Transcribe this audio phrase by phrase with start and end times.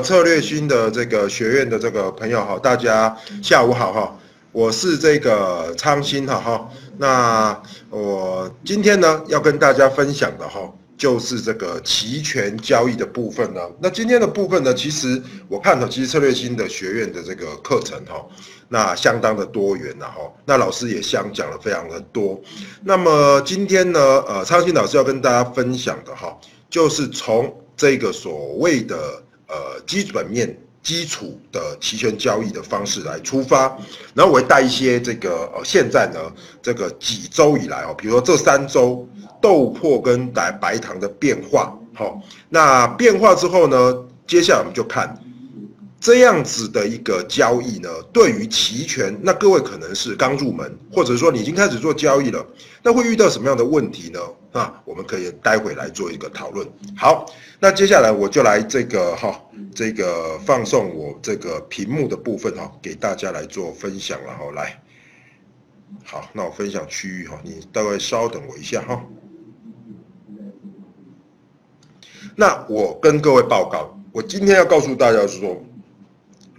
[0.00, 4.18] 策略新的这个学院的这个朋友哈，大家下午好哈，
[4.52, 6.68] 我是这个昌兴哈哈。
[6.98, 7.60] 那
[7.90, 10.60] 我今天呢要跟大家分享的哈，
[10.96, 13.60] 就是这个期权交易的部分呢。
[13.80, 18.24] 那今天的部分呢，其实我看到其实策略新的学院的这个课程哈，
[18.68, 20.30] 那相当的多元呐哈。
[20.44, 22.40] 那老师也相讲了非常的多。
[22.84, 26.38] 那么今天呢，呃，昌兴老师要跟大家分享的哈，
[26.70, 28.96] 就是从这个所谓的
[29.52, 33.68] 呃基本面基础的期权交易的方式来出发，
[34.14, 36.18] 然后我会带一些这个呃现在呢
[36.60, 39.06] 这个几周以来哦，比如说这三周
[39.40, 43.94] 豆粕跟白白糖的变化，好，那变化之后呢，
[44.26, 45.16] 接下来我们就看。
[46.02, 52.44] 这样子的一个交易呢，对于期权，那各位可能是刚入门，或者说你已经开始做交易了，
[52.82, 54.18] 那会遇到什么样的问题呢？
[54.50, 56.68] 啊，我们可以待会来做一个讨论。
[56.96, 57.24] 好，
[57.60, 59.40] 那接下来我就来这个哈，
[59.72, 64.50] 这个放送我这个屏幕的部分哈，给大家来做分享了哈。
[64.56, 64.82] 来，
[66.04, 69.00] 好，那我分享区域哈，你大概稍等我一下哈。
[72.34, 75.64] 那我跟各位报告，我今天要告诉大家是说。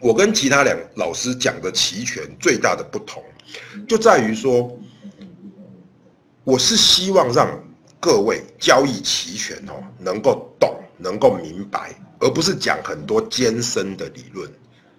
[0.03, 3.23] 我跟其他两老师讲的齐全最大的不同，
[3.87, 4.77] 就在于说，
[6.43, 7.57] 我是希望让
[8.01, 14.51] 各位交易齐全哦，能够懂，能够明白，而不是讲很多艰深的理论。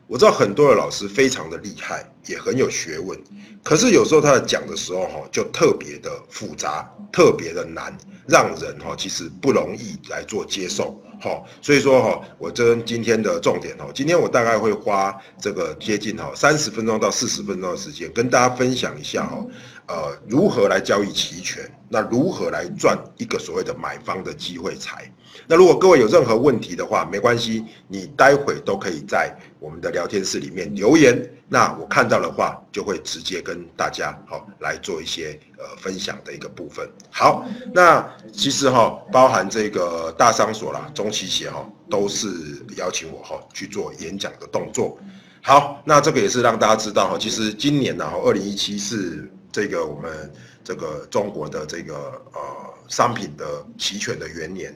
[0.07, 3.19] 我知道很多的老师非常的厉害，也很有学问，
[3.63, 7.95] 可是有时候他在讲的时候哈，就特别的复杂，特别的难，
[8.27, 10.99] 让人哈其实不容易来做接受。
[11.25, 19.43] 好，所以说哈，我这今天的重点哈，今天我大概会花这个接近哈三十分钟到四十分钟的时间，跟大家分享一下哈，
[19.87, 25.11] 呃，如何来交易期权，那如何来赚一个所谓的买方的机会财。
[25.47, 31.27] 那如果各位有任何问题的话，没关系，你待会都可以在我们的聊天室里面留言。
[31.49, 36.89] 那我看到的话，就会直接跟大家好来做一些呃分享的一个部分。
[37.11, 42.29] 好，那其实哈，包含这个大商所啦、中期协哈，都是
[42.77, 44.99] 邀请我哈去做演讲的动作。
[45.43, 50.33] 好，那这个也是让大家知道哈，其实今年呢，二零一七是这个我们
[50.63, 51.95] 这个中国的这个
[52.33, 52.41] 呃
[52.89, 53.45] 商品的
[53.79, 54.75] 期权的元年。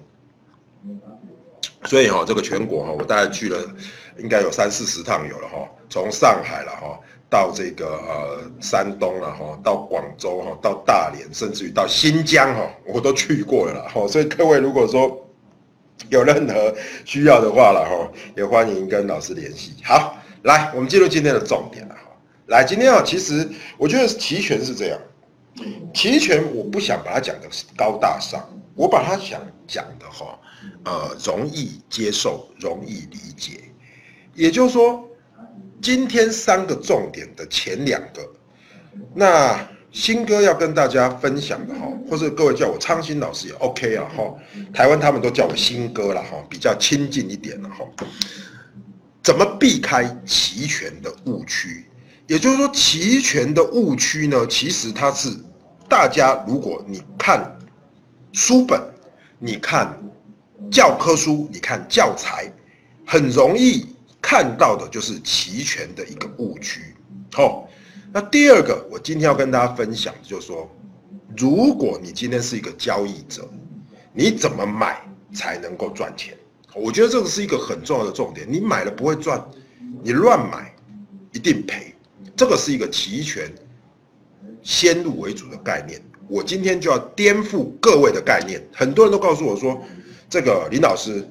[1.85, 3.59] 所以哈，这个全国哈，我大概去了，
[4.19, 5.69] 应该有三四十趟有了哈。
[5.89, 7.01] 从上海了哈，
[7.31, 14.07] 到这个呃山东了哈，到广州哈，到大连，甚至于到新疆哈，我都去过了哈。
[14.09, 15.27] 所以各位如果说
[16.09, 16.75] 有任何
[17.05, 19.75] 需要的话了哈，也欢迎跟老师联系。
[19.85, 22.01] 好，来，我们进入今天的重点了哈。
[22.47, 24.99] 来，今天啊，其实我觉得期权是这样，
[25.93, 28.43] 期权我不想把它讲的高大上，
[28.75, 30.39] 我把它想讲的哈。
[30.85, 33.61] 呃，容易接受，容易理解。
[34.35, 35.08] 也就是说，
[35.81, 38.29] 今天三个重点的前两个，
[39.15, 44.35] 那新哥要跟大家分享的哈，或者各位叫我昌新老师也 OK 啊哈。
[44.73, 47.85] 台湾他们都叫我新哥了哈，比较亲近一点了哈。
[49.23, 51.85] 怎么避开齐全的误区？
[52.27, 55.31] 也就是说，齐全的误区呢，其实它是
[55.89, 57.57] 大家如果你看
[58.33, 58.81] 书本，
[59.39, 59.97] 你看。
[60.73, 62.53] 教科书，你看教材，
[63.07, 63.87] 很容易
[64.21, 66.95] 看到的就是期权的一个误区。
[67.33, 67.69] 好，
[68.13, 70.71] 那第二个，我今天要跟大家分享，就是说，
[71.37, 73.49] 如果你今天是一个交易者，
[74.13, 75.01] 你怎么买
[75.33, 76.37] 才能够赚钱？
[76.75, 78.47] 我觉得这个是一个很重要的重点。
[78.51, 79.43] 你买了不会赚，
[80.03, 80.75] 你乱买
[81.33, 81.95] 一定赔。
[82.37, 83.53] 这个是一个期权
[84.63, 86.01] 先入为主的概念。
[86.29, 88.63] 我今天就要颠覆各位的概念。
[88.73, 89.83] 很多人都告诉我说。
[90.31, 91.27] 这个林老师，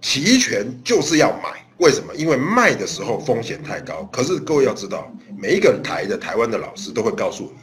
[0.00, 2.14] 期权就是要买，为什么？
[2.14, 4.08] 因为卖的时候风险太高。
[4.12, 7.58] 可是各位要知道，每一个台的台湾的老师都会告诉你，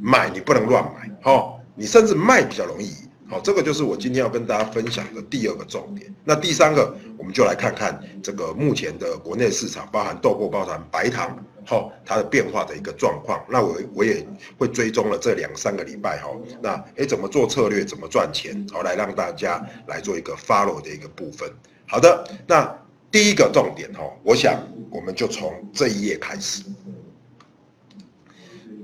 [0.00, 2.92] 买你不能乱买，哈，你甚至卖比较容易。
[3.28, 6.14] 好，这个就是我今天要跟大家分享的第二个重点。
[6.22, 13.44] 那第三个，我们就来看看这个目前的国内市场，包含豆粕、包含白糖，好，它的变化的一个状况。
[13.48, 14.24] 那我我也
[14.56, 16.30] 会追踪了这两三个礼拜，哈，
[16.62, 21.50] 那诶怎么做策略，怎么赚钱，好，来让大家来做一个 follow 的一个部分。
[21.88, 22.72] 好的，那
[23.16, 26.62] 第一个重点，哈，我想我们就从这一页开始。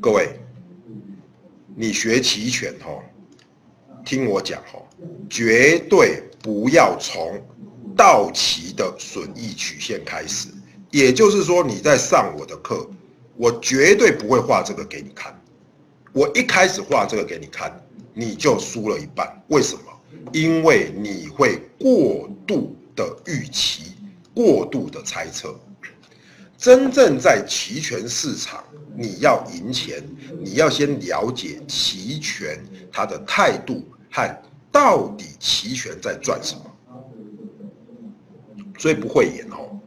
[0.01, 0.41] 各位，
[1.77, 2.99] 你学期权，哈。
[4.07, 4.83] 听我讲哈，
[5.29, 7.39] 绝对不要从
[7.95, 10.49] 到期的损益曲线开始。
[10.91, 12.89] 也就是说，你在上我的课，
[13.37, 15.39] 我绝对不会画这个给你看。
[16.15, 17.71] 我一开始画这个给你看，
[18.15, 19.45] 你就输了一半。
[19.49, 19.83] 为什么？
[20.33, 23.93] 因为你会过度的预期
[24.35, 25.59] 过度的猜测。
[26.57, 28.63] 真正在期权市场，
[28.97, 30.03] 你要赢钱，
[30.41, 32.59] 你要先了解期权
[32.93, 36.63] 它的态度和到底期权在赚什么。
[38.79, 39.79] 所以不会演哦。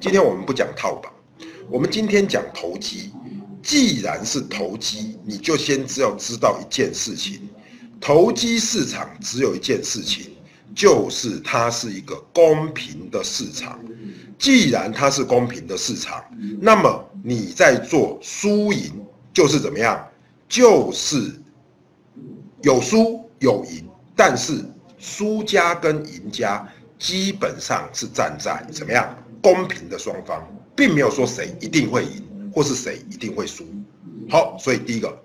[0.00, 1.12] 今天我们不讲套榜，
[1.70, 3.12] 我们今天讲投机。
[3.62, 7.48] 既然是投机，你就先只要知道一件事情：
[8.00, 10.35] 投机市场只有一件事情，
[10.76, 13.80] 就是它是一个公平的市场。
[14.38, 16.22] 既然它是公平的市场，
[16.60, 20.06] 那么你在做输赢就是怎么样？
[20.46, 21.32] 就是
[22.62, 24.62] 有输有赢，但是
[24.98, 26.68] 输家跟赢家
[26.98, 30.46] 基本上是站在怎么样公平的双方，
[30.76, 33.66] 并没有说谁一定会赢或是谁一定会输。
[34.28, 35.18] 好，所以第一个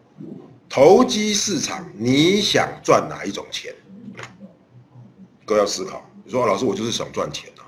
[0.69, 3.75] 投机市场，你想赚哪一种钱？
[5.51, 6.01] 都要思考。
[6.23, 7.67] 你说老师，我就是想赚钱啊，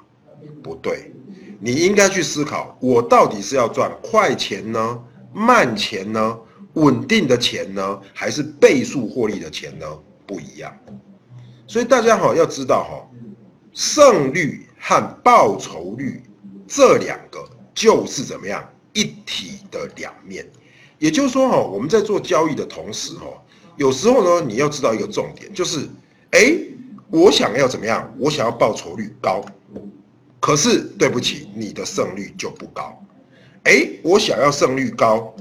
[0.63, 1.11] 不对。
[1.59, 4.99] 你应该去思考，我到底是要赚快钱呢、
[5.33, 6.39] 慢钱呢、
[6.75, 9.85] 稳定的钱呢，还是倍数获利的钱呢？
[10.25, 10.73] 不一样。
[11.67, 12.93] 所以大家好要知道哈，
[13.73, 16.23] 胜率和报酬率
[16.65, 18.63] 这两个就是怎么样
[18.93, 20.49] 一体的两面。
[20.99, 23.27] 也就是说哈，我们在做交易的同时哈，
[23.75, 25.89] 有时候呢，你要知道一个重点，就是
[26.31, 26.55] 哎，
[27.13, 28.11] 我想要怎么样？
[28.17, 29.45] 我想要报酬率高。
[30.39, 32.99] 可是对不起，你的胜率就不高。
[33.65, 35.31] 哎，我想要胜率高，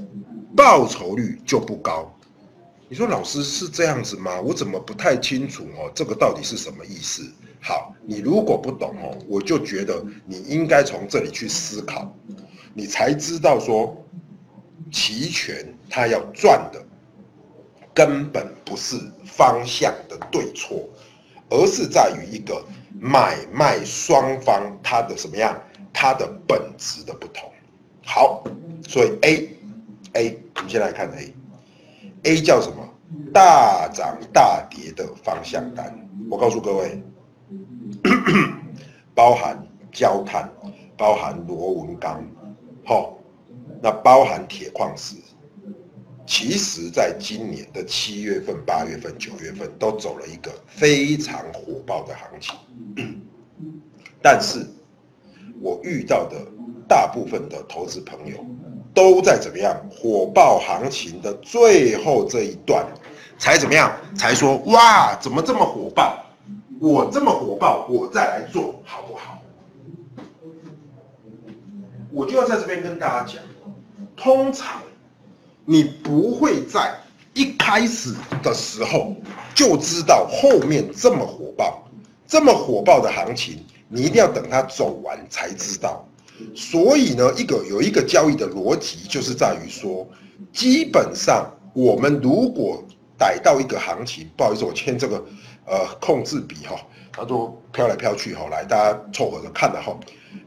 [0.55, 2.15] 报酬率就不高。
[2.87, 4.39] 你说老师是这样子吗？
[4.39, 5.91] 我怎么不太清楚哦？
[5.95, 7.23] 这个到底是什么意思？
[7.59, 12.15] 好，你如果不懂哦，我就觉得你应该从这里去思考，
[12.75, 13.97] 你才知道说，
[14.91, 16.85] 期权它要赚的
[17.95, 18.95] 根本不是
[19.25, 20.87] 方向的对错，
[21.53, 22.61] 而是在于一个。
[23.05, 25.53] 买卖双方它的什么样？
[25.91, 27.51] 它的本质的不同。
[28.05, 28.41] 好，
[28.87, 29.49] 所以 A
[30.13, 32.87] A，我们先来看 A，A 叫什么？
[33.33, 35.93] 大涨大跌的方向单。
[36.31, 37.03] 我告诉各位，
[39.13, 39.61] 包含
[39.91, 40.49] 焦炭，
[40.95, 42.25] 包含螺纹钢，
[42.85, 43.17] 好，
[43.81, 45.17] 那包含铁矿石。
[46.25, 52.55] 其实，在今年的七月份、八月份、九月份都走了一个非常火爆的行情，
[54.23, 54.65] 但是，
[55.61, 56.37] 我遇到的
[56.87, 58.37] 大部分的投资朋友
[58.93, 59.75] 都在怎么样？
[59.91, 62.87] 火爆行情的最后这一段，
[63.37, 63.91] 才怎么样？
[64.15, 66.25] 才说哇，怎么这么火爆？
[66.79, 69.41] 我这么火爆，我再来做好不好？
[72.11, 73.43] 我就要在这边跟大家讲，
[74.15, 74.81] 通常。
[75.65, 76.93] 你不会在
[77.33, 79.15] 一开始的时候
[79.55, 81.83] 就知道后面这么火爆、
[82.27, 86.05] 这么火爆的行情，你一定要等它走完才知道。
[86.55, 90.05] 所以呢，一个有一个交易的逻辑就是在于说，
[90.51, 92.83] 基本上我们如果
[93.17, 95.23] 逮到一个行情，不好意思，我签这个
[95.65, 96.75] 呃控制笔哈，
[97.11, 99.97] 它都飘来飘去哈，来大家凑合着看的哈，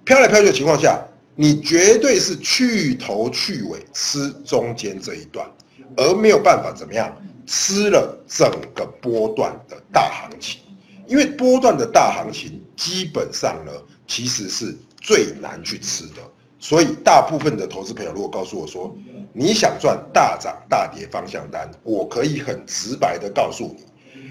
[0.04, 1.02] 飘来飘去的情况下。
[1.38, 5.46] 你绝对是去头去尾吃中间这一段，
[5.94, 7.14] 而没有办法怎么样
[7.46, 10.62] 吃了整个波段的大行情，
[11.06, 13.72] 因为波段的大行情基本上呢，
[14.06, 16.22] 其实是最难去吃的。
[16.58, 18.96] 所以大部分的投资朋友如果告诉我说
[19.34, 23.84] 你想赚大涨大跌方向单，我可以很直白的告诉你，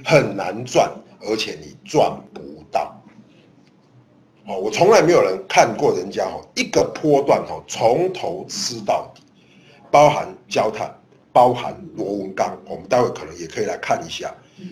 [0.04, 2.55] 很难赚，而且你赚不。
[4.48, 9.24] 哦，我从来没有人看过人家哦，一个波段哦，从头吃到底，
[9.90, 10.94] 包含焦炭，
[11.34, 14.32] 包含螺纹钢，我们待会可能也可以来看一下，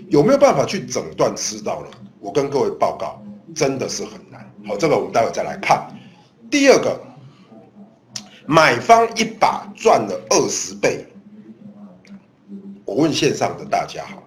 [0.09, 1.87] 有没有办法去整段吃到呢？
[2.19, 3.19] 我跟各位报告，
[3.55, 4.47] 真的是很难。
[4.67, 5.87] 好，这个我们待会再来看。
[6.51, 7.01] 第二个，
[8.45, 11.05] 买方一把赚了二十倍，
[12.85, 14.21] 我问线上的大家好，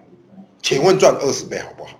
[0.60, 1.90] 请问赚二十倍好不好？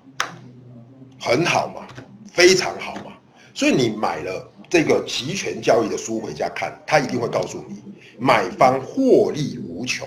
[1.20, 1.86] 很好嘛，
[2.32, 3.12] 非常好嘛。
[3.56, 7.82] 所以你买了这个期权交易的书回家看，他一定会告诉你，
[8.18, 10.06] 买方获利无穷。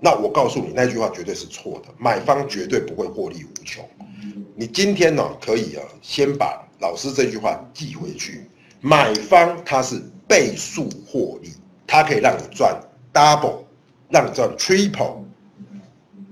[0.00, 3.88] 那我告诉你那句话绝对是错的，买方绝对不会获利无穷。
[4.56, 11.52] 你今天呢可以啊，先把老师这句话记回去，买方他是倍数获利，
[11.86, 12.76] 它可以让你赚
[13.14, 13.62] double，
[14.08, 15.18] 让你赚 triple，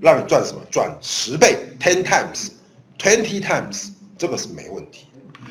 [0.00, 0.60] 让你赚什么？
[0.72, 5.06] 赚十倍 ten times，twenty times，这个是没问题。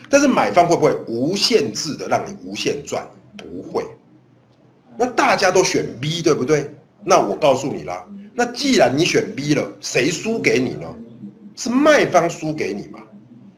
[0.10, 3.06] 但是买方会不会无限制的让你无限赚？
[3.38, 3.84] 不会。
[4.98, 6.70] 那大家都选 B 对不对？
[7.04, 10.88] 那我告诉你啦，那既然你选 B 了，谁输给你呢？
[11.56, 13.00] 是卖方输给你嘛？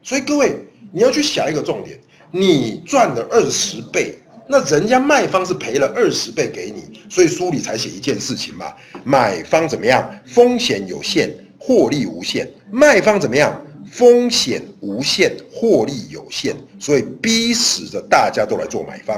[0.02, 0.58] 所以各位
[0.92, 2.00] 你要去想一个重点，
[2.32, 8.74] 你赚了二十倍，那人家卖方是赔了二十倍给你，所以书里才写一件事情嘛，
[9.04, 10.10] 买方怎么样？
[10.26, 13.62] 风险有限，获利无限；卖方怎么样？
[13.96, 19.18] 风险无限，获利有限，所以逼使着大家都来做买方。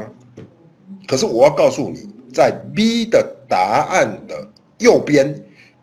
[1.07, 5.33] 可是我要告诉你，在 B 的答案的右边，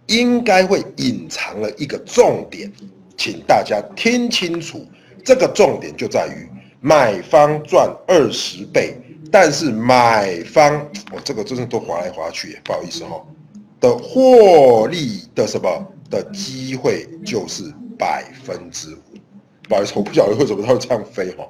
[0.07, 2.71] 应该会隐藏了一个重点，
[3.17, 4.87] 请大家听清楚。
[5.25, 6.49] 这个重点就在于
[6.81, 8.97] 买方赚二十倍，
[9.29, 13.21] 但是买方，我这个真的都划来划去，不好意思哈，
[13.81, 17.65] 的获利的什么的机会就是。
[17.99, 19.19] 百分之五，
[19.69, 21.49] 不好意思，我不晓得为什么它会这样飞哈，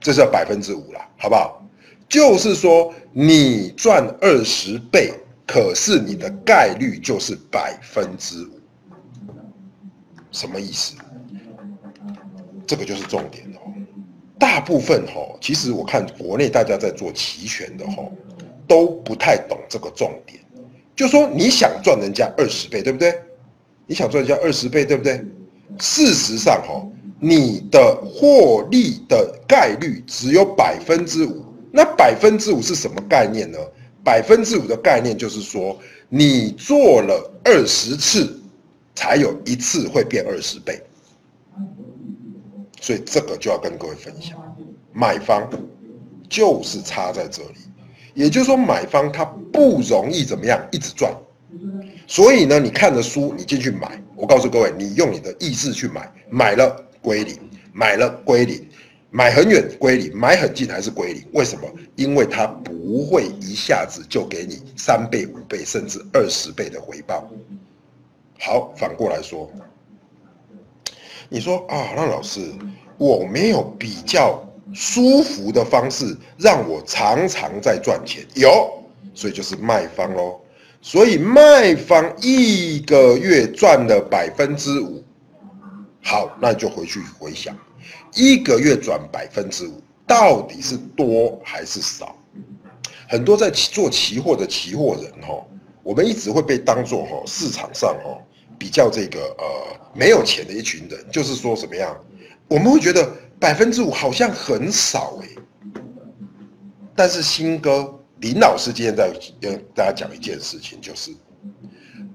[0.00, 1.62] 这是要百分之五啦，好不好？
[2.08, 5.12] 就是说你赚二十倍，
[5.46, 8.60] 可是你的概率就是百分之五，
[10.30, 10.94] 什么意思？
[12.66, 13.72] 这个就是重点哦。
[14.38, 18.04] 大部分哈，其实我看国内大家在做期权的哈，
[18.68, 20.38] 都不太懂这个重点。
[20.94, 23.14] 就说你想赚人家二十倍，对不对？
[23.86, 25.24] 你想赚人家二十倍，对不对？
[25.78, 26.82] 事实上，哈，
[27.20, 31.44] 你的获利的概率只有百分之五。
[31.72, 33.58] 那百分之五是什么概念呢？
[34.02, 38.40] 百分之五的概念就是说，你做了二十次，
[38.94, 40.80] 才有一次会变二十倍。
[42.80, 44.38] 所以这个就要跟各位分享，
[44.92, 45.46] 买方
[46.28, 47.58] 就是差在这里。
[48.14, 51.12] 也就是说，买方他不容易怎么样一直赚。
[52.06, 54.00] 所以呢，你看着书，你进去买。
[54.14, 57.38] 我告诉各位，你用你的意志去买，买了归零，
[57.72, 58.66] 买了归零，
[59.10, 61.24] 买很远归零，买很近还是归零。
[61.32, 61.68] 为什么？
[61.96, 67.30] 因为它不会一下子就给你三倍、五倍，甚至二十倍的回报。
[68.38, 69.50] 好，反过来说，
[71.28, 72.40] 你说啊，那老师，
[72.98, 74.42] 我没有比较
[74.74, 78.82] 舒服的方式让我常常在赚钱，有，
[79.14, 80.40] 所以就是卖方喽。
[80.80, 85.02] 所以卖方一个月赚了百分之五，
[86.00, 87.56] 好，那就回去回想，
[88.14, 92.16] 一个月赚百分之五到底是多还是少？
[93.08, 95.44] 很多在做期货的期货人哈，
[95.82, 98.22] 我们一直会被当做哈市场上哦
[98.56, 99.44] 比较这个呃
[99.92, 101.96] 没有钱的一群人，就是说什么样？
[102.46, 105.82] 我们会觉得百分之五好像很少哎，
[106.94, 107.92] 但是新哥。
[108.20, 111.10] 林老师今天在跟大家讲一件事情，就是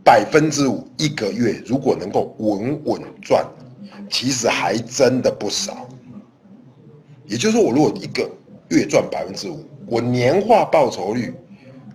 [0.04, 3.46] 百分之五一个月，如果能够稳稳赚，
[4.10, 5.88] 其实还真的不少。
[7.26, 8.30] 也就是说，我如果一个
[8.70, 11.34] 月赚百分之五，我年化报酬率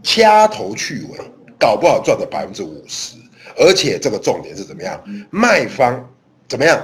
[0.05, 1.19] 掐头去尾，
[1.59, 3.17] 搞不好赚了百分之五十。
[3.59, 5.03] 而且这个重点是怎么样？
[5.31, 6.09] 卖方
[6.47, 6.81] 怎么样？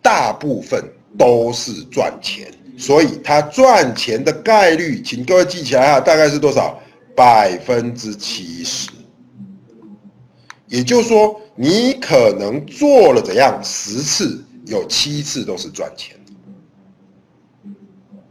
[0.00, 0.84] 大部分
[1.18, 2.48] 都是赚钱。
[2.76, 6.80] 所以他赚钱的概率，请各位记起来啊，大概是多少？
[7.16, 8.90] 百分之七十。
[10.66, 16.32] 也就是说，你可能做了怎样十次，有七次都是赚钱的。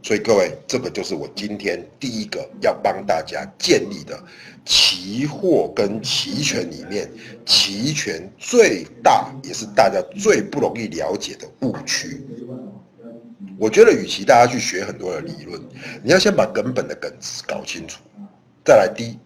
[0.02, 4.22] 所以各位，这个就是我今天第一个要帮大家建立的
[4.66, 7.10] 期货跟期权里面，
[7.46, 12.22] 期权最大也是大家最不容易了解的误区。
[13.58, 15.60] 我觉得，与其大家去学很多的理论，
[16.02, 17.12] 你要先把根本的梗
[17.46, 18.00] 搞清楚。
[18.64, 19.18] 再来，第一，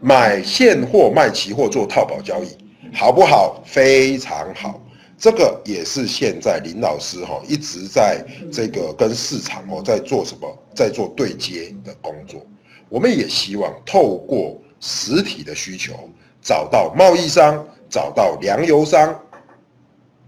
[0.00, 2.48] 买现货卖期货做套保交易，
[2.92, 3.62] 好不好？
[3.64, 4.82] 非常好。
[5.18, 12.44] 这个也是现在林老师哈一直在这个跟市场哦在做什么，在做对接的工作。
[12.88, 16.08] 我们也希望透过实体的需求，
[16.40, 19.14] 找到贸易商，找到粮油商，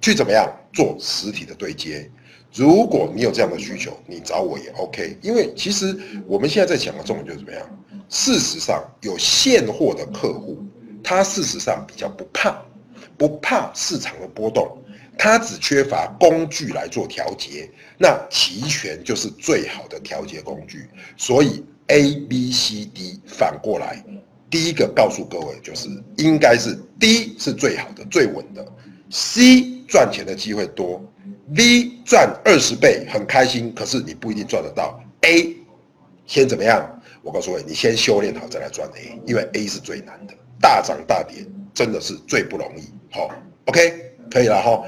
[0.01, 2.09] 去怎么样做实体的对接。
[2.55, 5.17] 如果你有这样的需求，你找我也 OK。
[5.23, 7.67] 因为其实我们现在在讲的重点就是怎么样？
[8.09, 10.59] 事实上，有现货的客户，
[11.03, 12.63] 他事实上比较不怕，
[13.17, 14.77] 不怕市场的波动，
[15.17, 17.71] 他只缺乏工具来做调节。
[17.97, 20.87] 那期权就是最好的调节工具。
[21.17, 24.05] 所以 A、B、C、D 反过来，
[24.51, 28.67] 第一个告诉各位就是，应该是 D 是最好的、最稳的
[29.11, 31.03] ，C 赚钱的机会多。
[31.49, 34.99] V 赚二十倍很开心，可是你不一定赚得到。
[35.23, 35.57] A
[36.27, 36.89] 先怎么样？
[37.23, 41.45] 我告诉你，你先修炼好再来赚 A，因为 A 是最难的，大涨大跌
[41.75, 42.83] 真的是最不容易。
[43.11, 43.31] 好
[43.67, 44.83] ，OK，可以了哈。